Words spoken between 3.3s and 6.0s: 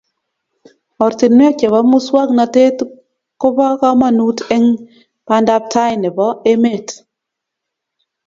kubo komonut eng bantabtai